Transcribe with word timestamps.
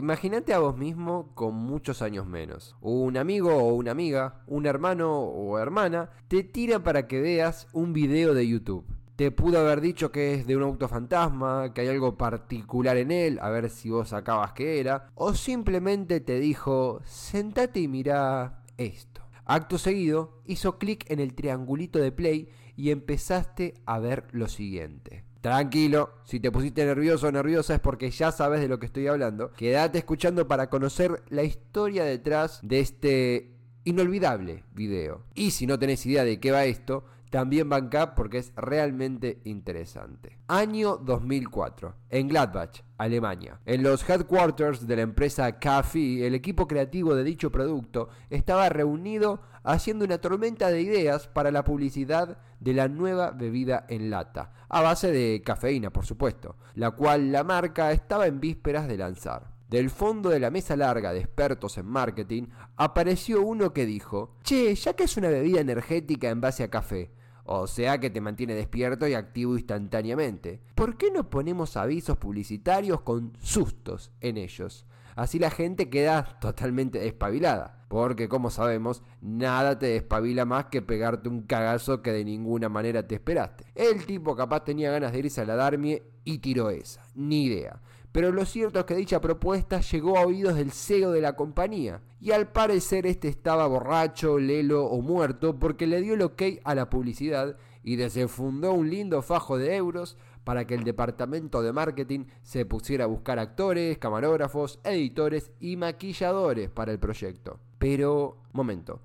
Imagínate 0.00 0.54
a 0.54 0.60
vos 0.60 0.78
mismo 0.78 1.30
con 1.34 1.54
muchos 1.54 2.00
años 2.00 2.26
menos. 2.26 2.74
Un 2.80 3.18
amigo 3.18 3.54
o 3.54 3.74
una 3.74 3.90
amiga, 3.90 4.40
un 4.46 4.64
hermano 4.64 5.12
o 5.12 5.58
hermana, 5.58 6.08
te 6.26 6.42
tira 6.42 6.82
para 6.82 7.06
que 7.06 7.20
veas 7.20 7.68
un 7.74 7.92
video 7.92 8.32
de 8.32 8.48
YouTube. 8.48 8.86
Te 9.16 9.30
pudo 9.30 9.60
haber 9.60 9.82
dicho 9.82 10.10
que 10.10 10.32
es 10.32 10.46
de 10.46 10.56
un 10.56 10.62
auto 10.62 10.88
fantasma, 10.88 11.74
que 11.74 11.82
hay 11.82 11.88
algo 11.88 12.16
particular 12.16 12.96
en 12.96 13.10
él, 13.10 13.38
a 13.42 13.50
ver 13.50 13.68
si 13.68 13.90
vos 13.90 14.08
sacabas 14.08 14.54
que 14.54 14.80
era. 14.80 15.10
O 15.16 15.34
simplemente 15.34 16.20
te 16.20 16.40
dijo, 16.40 17.02
sentate 17.04 17.80
y 17.80 17.88
mira 17.88 18.62
esto. 18.78 19.20
Acto 19.44 19.76
seguido, 19.76 20.40
hizo 20.46 20.78
clic 20.78 21.04
en 21.10 21.20
el 21.20 21.34
triangulito 21.34 21.98
de 21.98 22.10
play 22.10 22.48
y 22.74 22.90
empezaste 22.90 23.74
a 23.84 23.98
ver 23.98 24.28
lo 24.30 24.48
siguiente. 24.48 25.29
Tranquilo, 25.40 26.10
si 26.24 26.38
te 26.38 26.52
pusiste 26.52 26.84
nervioso 26.84 27.28
o 27.28 27.32
nerviosa 27.32 27.74
es 27.74 27.80
porque 27.80 28.10
ya 28.10 28.30
sabes 28.30 28.60
de 28.60 28.68
lo 28.68 28.78
que 28.78 28.86
estoy 28.86 29.06
hablando. 29.06 29.52
Quédate 29.52 29.98
escuchando 29.98 30.46
para 30.46 30.68
conocer 30.68 31.22
la 31.30 31.42
historia 31.42 32.04
detrás 32.04 32.60
de 32.62 32.80
este 32.80 33.50
inolvidable 33.84 34.64
video. 34.74 35.24
Y 35.34 35.52
si 35.52 35.66
no 35.66 35.78
tenés 35.78 36.04
idea 36.04 36.24
de 36.24 36.38
qué 36.40 36.50
va 36.50 36.66
esto, 36.66 37.04
también 37.30 37.68
banca 37.68 38.14
porque 38.14 38.38
es 38.38 38.52
realmente 38.56 39.40
interesante. 39.44 40.38
Año 40.48 40.96
2004, 40.96 41.94
en 42.10 42.28
Gladbach, 42.28 42.82
Alemania. 42.98 43.60
En 43.64 43.82
los 43.82 44.08
headquarters 44.08 44.86
de 44.86 44.96
la 44.96 45.02
empresa 45.02 45.58
Café, 45.58 46.26
el 46.26 46.34
equipo 46.34 46.66
creativo 46.66 47.14
de 47.14 47.24
dicho 47.24 47.50
producto 47.50 48.08
estaba 48.28 48.68
reunido 48.68 49.40
haciendo 49.62 50.04
una 50.04 50.18
tormenta 50.18 50.70
de 50.70 50.82
ideas 50.82 51.28
para 51.28 51.50
la 51.50 51.64
publicidad 51.64 52.38
de 52.58 52.74
la 52.74 52.88
nueva 52.88 53.30
bebida 53.30 53.86
en 53.88 54.10
lata, 54.10 54.52
a 54.68 54.82
base 54.82 55.10
de 55.12 55.42
cafeína, 55.44 55.90
por 55.90 56.04
supuesto, 56.04 56.56
la 56.74 56.90
cual 56.90 57.32
la 57.32 57.44
marca 57.44 57.92
estaba 57.92 58.26
en 58.26 58.40
vísperas 58.40 58.88
de 58.88 58.98
lanzar. 58.98 59.50
Del 59.68 59.88
fondo 59.88 60.30
de 60.30 60.40
la 60.40 60.50
mesa 60.50 60.74
larga 60.74 61.12
de 61.12 61.20
expertos 61.20 61.78
en 61.78 61.86
marketing 61.86 62.48
apareció 62.76 63.42
uno 63.42 63.72
que 63.72 63.86
dijo, 63.86 64.34
Che, 64.42 64.74
ya 64.74 64.94
que 64.94 65.04
es 65.04 65.16
una 65.16 65.28
bebida 65.28 65.60
energética 65.60 66.28
en 66.28 66.40
base 66.40 66.64
a 66.64 66.70
café, 66.70 67.12
o 67.52 67.66
sea 67.66 67.98
que 67.98 68.10
te 68.10 68.20
mantiene 68.20 68.54
despierto 68.54 69.08
y 69.08 69.14
activo 69.14 69.56
instantáneamente. 69.56 70.60
¿Por 70.76 70.96
qué 70.96 71.10
no 71.10 71.28
ponemos 71.28 71.76
avisos 71.76 72.16
publicitarios 72.16 73.00
con 73.00 73.32
sustos 73.40 74.12
en 74.20 74.36
ellos? 74.36 74.86
Así 75.16 75.40
la 75.40 75.50
gente 75.50 75.90
queda 75.90 76.38
totalmente 76.40 77.00
despabilada. 77.00 77.84
Porque 77.88 78.28
como 78.28 78.50
sabemos, 78.50 79.02
nada 79.20 79.80
te 79.80 79.86
despabila 79.86 80.44
más 80.44 80.66
que 80.66 80.80
pegarte 80.80 81.28
un 81.28 81.42
cagazo 81.42 82.02
que 82.02 82.12
de 82.12 82.24
ninguna 82.24 82.68
manera 82.68 83.08
te 83.08 83.16
esperaste. 83.16 83.64
El 83.74 84.06
tipo 84.06 84.36
capaz 84.36 84.62
tenía 84.62 84.92
ganas 84.92 85.10
de 85.10 85.18
irse 85.18 85.40
a 85.40 85.44
la 85.44 85.56
Darmie 85.56 86.04
y 86.22 86.38
tiró 86.38 86.70
esa. 86.70 87.02
Ni 87.16 87.46
idea. 87.46 87.80
Pero 88.12 88.32
lo 88.32 88.44
cierto 88.44 88.80
es 88.80 88.84
que 88.86 88.96
dicha 88.96 89.20
propuesta 89.20 89.80
llegó 89.80 90.18
a 90.18 90.26
oídos 90.26 90.56
del 90.56 90.72
CEO 90.72 91.12
de 91.12 91.20
la 91.20 91.36
compañía, 91.36 92.02
y 92.20 92.32
al 92.32 92.48
parecer 92.48 93.06
este 93.06 93.28
estaba 93.28 93.66
borracho, 93.66 94.38
lelo 94.38 94.84
o 94.84 95.00
muerto 95.00 95.58
porque 95.58 95.86
le 95.86 96.00
dio 96.00 96.14
el 96.14 96.22
ok 96.22 96.42
a 96.64 96.74
la 96.74 96.90
publicidad 96.90 97.56
y 97.82 97.96
desenfundó 97.96 98.72
un 98.72 98.90
lindo 98.90 99.22
fajo 99.22 99.56
de 99.56 99.76
euros 99.76 100.16
para 100.44 100.66
que 100.66 100.74
el 100.74 100.84
departamento 100.84 101.62
de 101.62 101.72
marketing 101.72 102.24
se 102.42 102.64
pusiera 102.66 103.04
a 103.04 103.08
buscar 103.08 103.38
actores, 103.38 103.98
camarógrafos, 103.98 104.80
editores 104.84 105.52
y 105.60 105.76
maquilladores 105.76 106.70
para 106.70 106.92
el 106.92 106.98
proyecto. 106.98 107.60
Pero, 107.78 108.38
momento, 108.52 109.00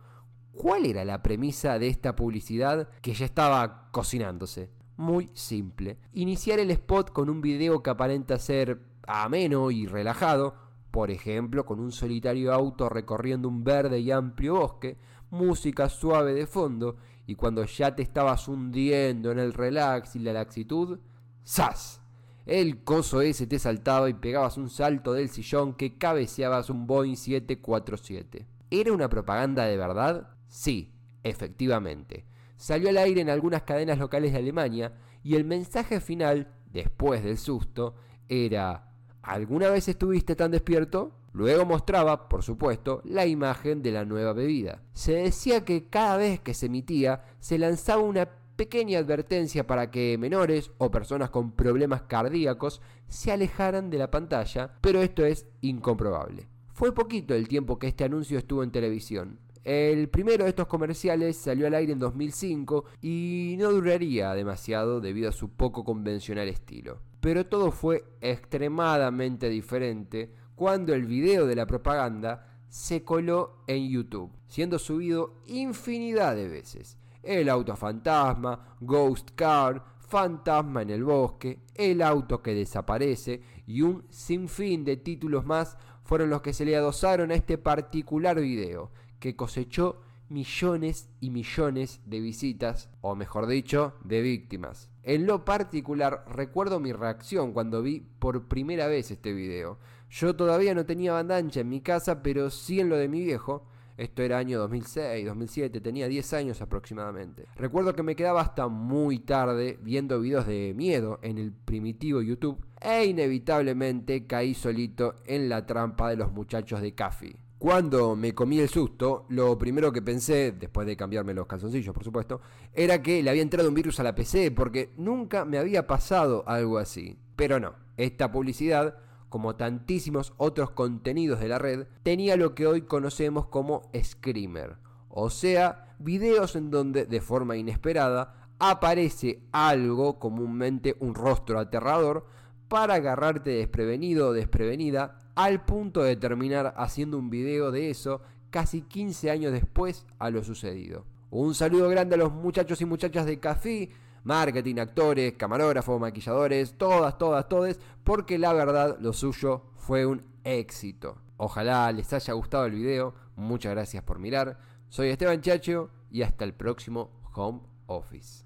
¿cuál 0.53 0.85
era 0.85 1.05
la 1.05 1.21
premisa 1.21 1.77
de 1.77 1.87
esta 1.87 2.15
publicidad 2.15 2.89
que 3.01 3.13
ya 3.13 3.25
estaba 3.25 3.89
cocinándose? 3.91 4.69
Muy 4.97 5.29
simple. 5.33 5.97
Iniciar 6.13 6.59
el 6.59 6.71
spot 6.71 7.11
con 7.11 7.29
un 7.29 7.41
video 7.41 7.83
que 7.83 7.89
aparenta 7.89 8.39
ser 8.39 8.79
ameno 9.07 9.71
y 9.71 9.85
relajado, 9.85 10.55
por 10.91 11.11
ejemplo 11.11 11.65
con 11.65 11.79
un 11.79 11.91
solitario 11.91 12.53
auto 12.53 12.89
recorriendo 12.89 13.47
un 13.47 13.63
verde 13.63 13.99
y 13.99 14.11
amplio 14.11 14.55
bosque, 14.55 14.97
música 15.29 15.89
suave 15.89 16.33
de 16.33 16.47
fondo, 16.47 16.97
y 17.27 17.35
cuando 17.35 17.65
ya 17.65 17.95
te 17.95 18.03
estabas 18.03 18.47
hundiendo 18.47 19.31
en 19.31 19.39
el 19.39 19.53
relax 19.53 20.15
y 20.15 20.19
la 20.19 20.33
laxitud, 20.33 20.99
¡zas! 21.45 22.01
El 22.45 22.83
coso 22.83 23.21
ese 23.21 23.47
te 23.47 23.57
saltaba 23.57 24.07
y 24.07 24.13
pegabas 24.13 24.57
un 24.57 24.69
salto 24.69 25.13
del 25.13 25.29
sillón 25.29 25.73
que 25.73 25.97
cabeceabas 25.97 26.69
un 26.69 26.85
Boeing 26.85 27.15
747. 27.15 28.47
¿Era 28.69 28.93
una 28.93 29.09
propaganda 29.09 29.65
de 29.65 29.77
verdad? 29.77 30.29
Sí, 30.47 30.93
efectivamente. 31.23 32.25
Salió 32.55 32.89
al 32.89 32.97
aire 32.97 33.21
en 33.21 33.31
algunas 33.31 33.63
cadenas 33.63 33.97
locales 33.97 34.31
de 34.31 34.37
Alemania 34.37 34.93
y 35.23 35.35
el 35.35 35.43
mensaje 35.43 35.99
final, 35.99 36.53
después 36.71 37.23
del 37.23 37.39
susto, 37.39 37.95
era 38.29 38.94
¿Alguna 39.25 39.69
vez 39.69 39.87
estuviste 39.87 40.35
tan 40.35 40.51
despierto? 40.51 41.11
Luego 41.33 41.65
mostraba, 41.65 42.29
por 42.29 42.43
supuesto, 42.43 43.01
la 43.05 43.25
imagen 43.25 43.81
de 43.81 43.91
la 43.91 44.05
nueva 44.05 44.33
bebida. 44.33 44.83
Se 44.93 45.13
decía 45.13 45.65
que 45.65 45.89
cada 45.89 46.17
vez 46.17 46.39
que 46.41 46.53
se 46.53 46.67
emitía 46.67 47.23
se 47.39 47.57
lanzaba 47.57 48.03
una 48.03 48.29
pequeña 48.55 48.99
advertencia 48.99 49.65
para 49.65 49.89
que 49.89 50.15
menores 50.19 50.69
o 50.77 50.91
personas 50.91 51.31
con 51.31 51.53
problemas 51.53 52.03
cardíacos 52.03 52.83
se 53.07 53.31
alejaran 53.31 53.89
de 53.89 53.97
la 53.97 54.11
pantalla, 54.11 54.75
pero 54.79 55.01
esto 55.01 55.25
es 55.25 55.47
incomprobable. 55.61 56.47
Fue 56.73 56.93
poquito 56.93 57.33
el 57.33 57.47
tiempo 57.47 57.79
que 57.79 57.87
este 57.87 58.03
anuncio 58.03 58.37
estuvo 58.37 58.61
en 58.61 58.69
televisión. 58.69 59.39
El 59.65 60.09
primero 60.09 60.43
de 60.43 60.51
estos 60.51 60.67
comerciales 60.67 61.37
salió 61.37 61.65
al 61.65 61.73
aire 61.73 61.91
en 61.91 61.97
2005 61.97 62.85
y 63.01 63.55
no 63.57 63.71
duraría 63.71 64.31
demasiado 64.35 65.01
debido 65.01 65.29
a 65.29 65.33
su 65.33 65.49
poco 65.49 65.83
convencional 65.83 66.47
estilo. 66.47 66.99
Pero 67.19 67.47
todo 67.47 67.71
fue 67.71 68.03
extremadamente 68.21 69.49
diferente 69.49 70.31
cuando 70.53 70.93
el 70.93 71.07
video 71.07 71.47
de 71.47 71.55
la 71.55 71.65
propaganda 71.65 72.59
se 72.69 73.03
coló 73.03 73.63
en 73.65 73.89
YouTube, 73.89 74.31
siendo 74.47 74.77
subido 74.77 75.41
infinidad 75.47 76.35
de 76.35 76.47
veces. 76.47 76.99
El 77.23 77.49
auto 77.49 77.75
fantasma, 77.75 78.77
Ghost 78.81 79.31
Car, 79.33 79.83
Fantasma 79.97 80.83
en 80.83 80.91
el 80.91 81.03
bosque, 81.03 81.61
El 81.73 82.03
auto 82.03 82.43
que 82.43 82.53
desaparece 82.53 83.41
y 83.65 83.81
un 83.81 84.05
sinfín 84.11 84.85
de 84.85 84.97
títulos 84.97 85.43
más 85.43 85.75
fueron 86.03 86.29
los 86.29 86.43
que 86.43 86.53
se 86.53 86.65
le 86.65 86.75
adosaron 86.75 87.31
a 87.31 87.33
este 87.33 87.57
particular 87.57 88.39
video, 88.39 88.91
que 89.19 89.35
cosechó 89.35 90.01
millones 90.29 91.09
y 91.19 91.29
millones 91.29 92.01
de 92.05 92.19
visitas, 92.19 92.89
o 93.01 93.15
mejor 93.15 93.47
dicho, 93.47 93.93
de 94.03 94.21
víctimas. 94.21 94.89
En 95.03 95.27
lo 95.27 95.45
particular, 95.45 96.25
recuerdo 96.27 96.79
mi 96.79 96.91
reacción 96.91 97.53
cuando 97.53 97.81
vi 97.81 97.99
por 98.19 98.47
primera 98.47 98.87
vez 98.87 99.11
este 99.11 99.33
video. 99.33 99.77
Yo 100.09 100.35
todavía 100.35 100.73
no 100.73 100.85
tenía 100.85 101.13
banda 101.13 101.37
ancha 101.37 101.59
en 101.59 101.69
mi 101.69 101.81
casa, 101.81 102.23
pero 102.23 102.49
sí 102.49 102.79
en 102.79 102.89
lo 102.89 102.97
de 102.97 103.07
mi 103.07 103.23
viejo. 103.23 103.67
Esto 103.97 104.23
era 104.23 104.37
año 104.37 104.59
2006, 104.59 105.25
2007, 105.25 105.79
tenía 105.79 106.07
10 106.07 106.33
años 106.33 106.61
aproximadamente. 106.61 107.45
Recuerdo 107.55 107.93
que 107.95 108.03
me 108.03 108.15
quedaba 108.15 108.41
hasta 108.41 108.67
muy 108.67 109.19
tarde 109.19 109.79
viendo 109.81 110.19
videos 110.19 110.47
de 110.47 110.73
miedo 110.75 111.19
en 111.21 111.37
el 111.37 111.53
primitivo 111.53 112.21
YouTube 112.21 112.59
e 112.81 113.05
inevitablemente 113.05 114.27
caí 114.27 114.53
solito 114.53 115.15
en 115.25 115.47
la 115.47 115.65
trampa 115.65 116.09
de 116.09 116.17
los 116.17 116.31
muchachos 116.31 116.81
de 116.81 116.93
Café. 116.93 117.37
Cuando 117.57 118.17
me 118.17 118.35
comí 118.35 118.59
el 118.59 118.67
susto, 118.67 119.25
lo 119.29 119.57
primero 119.57 119.91
que 119.93 120.01
pensé, 120.01 120.51
después 120.51 120.85
de 120.85 120.97
cambiarme 120.97 121.33
los 121.33 121.47
calzoncillos 121.47 121.93
por 121.93 122.03
supuesto, 122.03 122.41
era 122.73 123.01
que 123.01 123.23
le 123.23 123.29
había 123.29 123.41
entrado 123.41 123.69
un 123.69 123.75
virus 123.75 123.99
a 123.99 124.03
la 124.03 124.13
PC 124.13 124.51
porque 124.51 124.91
nunca 124.97 125.45
me 125.45 125.57
había 125.57 125.87
pasado 125.87 126.43
algo 126.47 126.77
así. 126.77 127.17
Pero 127.37 127.59
no, 127.61 127.75
esta 127.95 128.29
publicidad, 128.29 128.97
como 129.35 129.57
tantísimos 129.57 130.31
otros 130.37 130.71
contenidos 130.71 131.41
de 131.41 131.49
la 131.49 131.59
red, 131.59 131.87
tenía 132.03 132.37
lo 132.37 132.55
que 132.55 132.67
hoy 132.67 132.83
conocemos 132.83 133.47
como 133.47 133.81
screamer, 134.01 134.77
o 135.09 135.29
sea, 135.29 135.93
videos 135.99 136.55
en 136.55 136.71
donde 136.71 137.05
de 137.05 137.19
forma 137.19 137.57
inesperada 137.57 138.47
aparece 138.59 139.41
algo, 139.51 140.19
comúnmente 140.19 140.95
un 141.01 141.15
rostro 141.15 141.59
aterrador, 141.59 142.25
para 142.69 142.93
agarrarte 142.93 143.49
desprevenido 143.49 144.29
o 144.29 144.31
desprevenida 144.31 145.19
al 145.35 145.65
punto 145.65 146.01
de 146.01 146.15
terminar 146.15 146.73
haciendo 146.77 147.17
un 147.17 147.29
video 147.29 147.71
de 147.71 147.89
eso 147.89 148.21
casi 148.51 148.83
15 148.83 149.31
años 149.31 149.51
después 149.51 150.05
a 150.17 150.29
lo 150.29 150.45
sucedido. 150.45 151.03
Un 151.29 151.55
saludo 151.55 151.89
grande 151.89 152.15
a 152.15 152.19
los 152.19 152.31
muchachos 152.31 152.79
y 152.79 152.85
muchachas 152.85 153.25
de 153.25 153.37
Café, 153.41 153.89
marketing, 154.25 154.75
actores, 154.79 155.33
camarógrafos, 155.33 156.01
maquilladores, 156.01 156.77
todas, 156.77 157.17
todas, 157.17 157.47
todas, 157.47 157.79
porque 158.03 158.37
la 158.37 158.51
verdad 158.51 158.97
lo 158.99 159.13
suyo 159.13 159.61
fue 159.77 160.05
un 160.05 160.23
éxito. 160.43 161.21
Ojalá 161.37 161.91
les 161.93 162.11
haya 162.11 162.33
gustado 162.33 162.65
el 162.65 162.73
video, 162.73 163.13
muchas 163.37 163.71
gracias 163.71 164.03
por 164.03 164.19
mirar, 164.19 164.59
soy 164.89 165.09
Esteban 165.09 165.41
Chacho 165.41 165.89
y 166.11 166.23
hasta 166.23 166.43
el 166.43 166.53
próximo 166.53 167.11
Home 167.33 167.61
Office. 167.85 168.43